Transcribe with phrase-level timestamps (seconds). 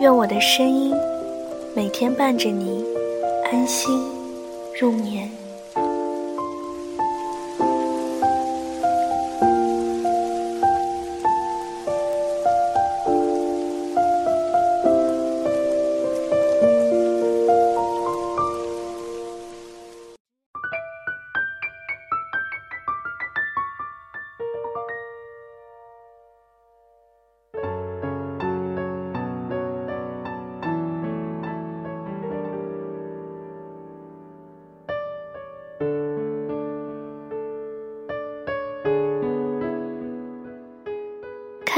[0.00, 0.94] 愿我的声音
[1.76, 2.82] 每天伴着你
[3.52, 4.02] 安心
[4.80, 5.39] 入眠。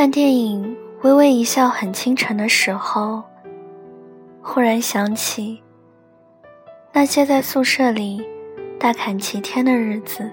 [0.03, 3.23] 看电影，微微一笑很倾城的时候，
[4.43, 5.63] 忽然想起
[6.93, 8.21] 那些在宿舍里
[8.81, 10.29] 大侃齐天的日子，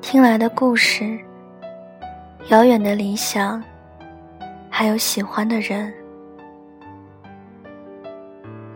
[0.00, 1.16] 听来的故事，
[2.48, 3.62] 遥远的理想，
[4.68, 5.94] 还有喜欢的人，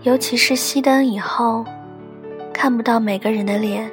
[0.03, 1.65] 尤其是熄灯以后，
[2.55, 3.91] 看不到每个人的脸，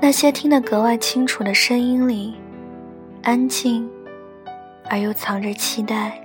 [0.00, 2.36] 那些听得格外清楚的声音里。
[3.22, 3.88] 安静，
[4.88, 6.20] 而又藏着期待。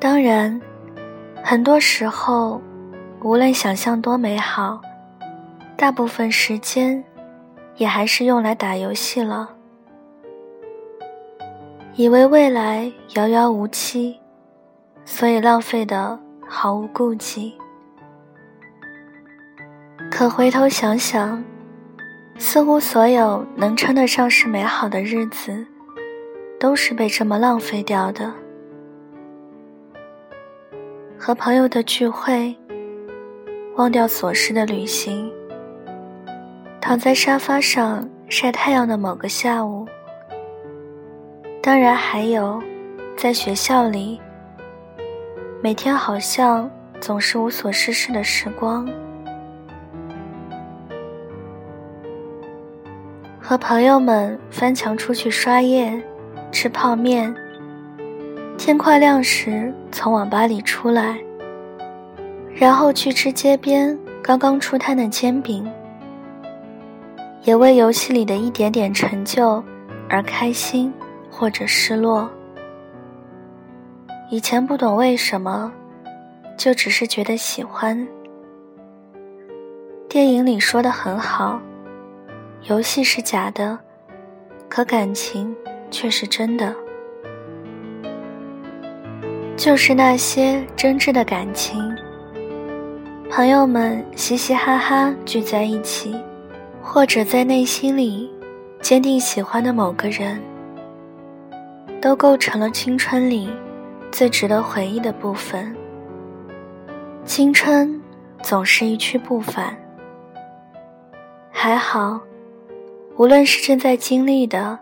[0.00, 0.60] 当然，
[1.44, 2.60] 很多时候，
[3.22, 4.80] 无论想象多美好，
[5.76, 7.04] 大部分时间
[7.76, 9.50] 也还是用来打游戏了。
[11.94, 14.18] 以为未来遥遥无期，
[15.04, 16.18] 所以浪费的
[16.48, 17.54] 毫无顾忌。
[20.10, 21.44] 可回头想想。
[22.42, 25.64] 似乎所有能称得上是美好的日子，
[26.58, 28.34] 都是被这么浪费掉的。
[31.16, 32.52] 和朋友的聚会，
[33.76, 35.32] 忘掉琐事的旅行，
[36.80, 39.86] 躺在沙发上晒太阳的某个下午，
[41.62, 42.60] 当然还有，
[43.16, 44.20] 在学校里，
[45.62, 46.68] 每天好像
[47.00, 48.86] 总是无所事事的时光。
[53.52, 56.02] 和朋友们翻墙出去刷夜、
[56.50, 57.34] 吃泡面，
[58.56, 61.18] 天快亮时从网吧里出来，
[62.54, 65.70] 然后去吃街边刚刚出摊的煎饼，
[67.42, 69.62] 也为游戏里的一点点成就
[70.08, 70.90] 而开心
[71.30, 72.26] 或者失落。
[74.30, 75.70] 以前不懂为什么，
[76.56, 78.08] 就只是觉得喜欢。
[80.08, 81.60] 电影里说的很好。
[82.64, 83.76] 游戏是假的，
[84.68, 85.54] 可感情
[85.90, 86.72] 却是真的。
[89.56, 91.92] 就是那些真挚的感情，
[93.28, 96.14] 朋友们嘻嘻哈哈聚在一起，
[96.80, 98.30] 或者在内心里
[98.80, 100.40] 坚定喜欢的某个人，
[102.00, 103.52] 都构成了青春里
[104.12, 105.74] 最值得回忆的部分。
[107.24, 108.00] 青春
[108.40, 109.76] 总是一去不返，
[111.50, 112.20] 还好。
[113.18, 114.78] 无论是正在经历的，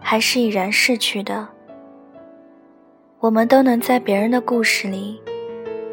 [0.00, 1.46] 还是已然逝去的，
[3.20, 5.20] 我们都能在别人的故事里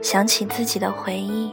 [0.01, 1.51] 想起自己的回忆，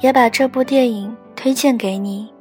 [0.00, 2.32] 也把这部电影推荐给你。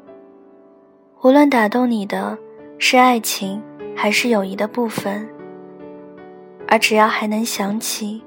[1.21, 2.37] 无论打动你的
[2.77, 3.61] 是爱情
[3.95, 5.27] 还是友谊的部分，
[6.67, 8.23] 而只要还能想起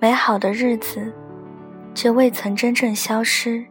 [0.00, 1.12] 美好的日子，
[1.94, 3.64] 就未曾真正消失。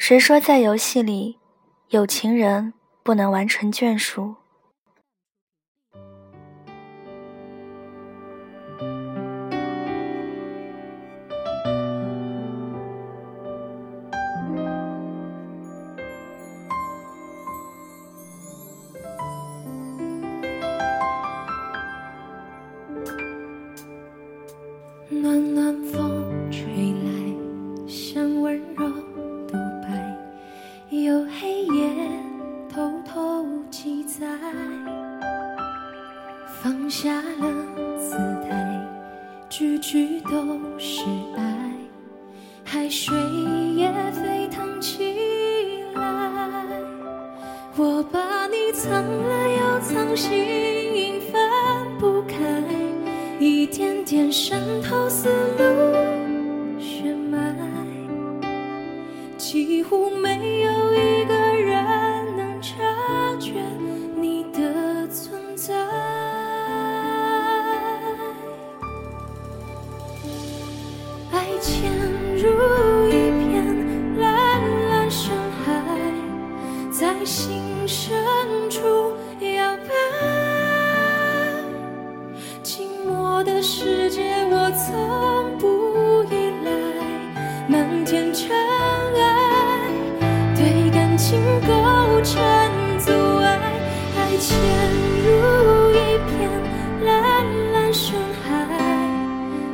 [0.00, 1.36] 谁说在游戏里，
[1.90, 4.34] 有情人不能完成眷属？
[25.10, 25.69] 暖暖
[36.80, 37.52] 放下了
[37.98, 38.16] 姿
[38.48, 38.80] 态，
[39.50, 41.02] 句句都是
[41.36, 41.70] 爱，
[42.64, 43.14] 海水
[43.76, 45.14] 也沸腾起
[45.94, 46.02] 来。
[47.76, 48.72] 我把你。
[48.72, 51.38] 藏了又藏，心分
[51.98, 52.38] 不开，
[53.38, 55.28] 一点点渗透思
[55.58, 57.54] 路血脉，
[59.36, 60.59] 几乎没
[84.10, 86.70] 界，我从不依赖
[87.68, 89.88] 漫天尘埃，
[90.56, 91.70] 对感情构
[92.24, 92.42] 成
[92.98, 93.60] 阻碍。
[94.18, 94.50] 爱潜
[95.24, 96.50] 入一片
[97.04, 98.48] 蓝蓝深海，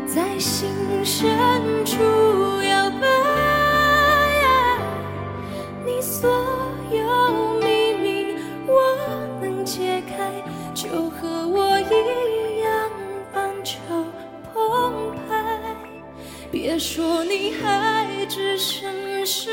[0.07, 0.69] 在心
[1.03, 1.27] 深
[1.87, 1.97] 处
[16.59, 19.51] 别说你还置身事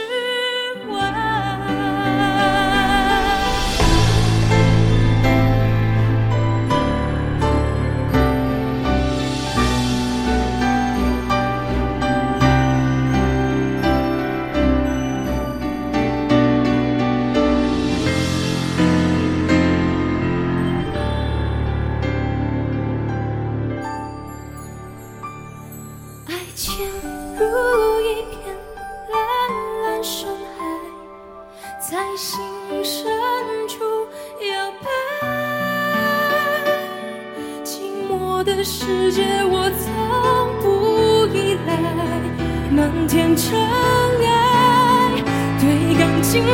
[43.13, 45.21] 天尘埃，
[45.61, 46.49] 对感情构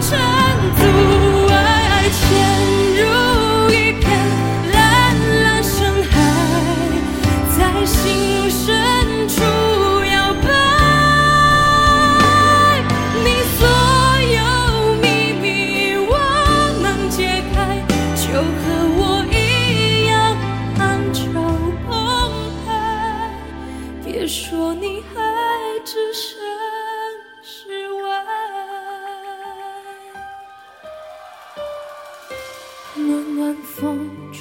[0.00, 0.18] 成
[0.78, 0.82] 阻
[1.52, 1.54] 碍。
[1.90, 2.24] 爱潜
[2.96, 3.02] 入
[3.68, 4.02] 一片
[4.72, 4.74] 蓝
[5.42, 6.12] 蓝深海。
[7.58, 8.64] 在心深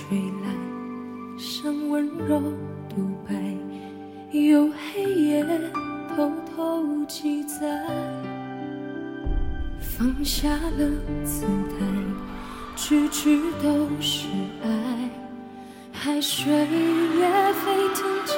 [0.09, 2.41] 吹来，像温柔
[2.89, 3.33] 独白，
[4.37, 5.45] 有黑夜
[6.09, 7.85] 偷偷记载。
[9.79, 10.89] 放下了
[11.23, 11.85] 姿态，
[12.75, 14.27] 句句都是
[14.63, 15.09] 爱，
[15.93, 18.35] 海水也沸腾起